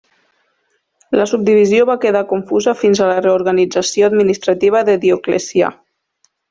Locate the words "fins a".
2.81-3.11